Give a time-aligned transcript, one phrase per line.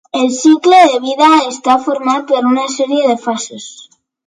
[0.19, 3.71] El cicle de vida està format per una sèrie de fases.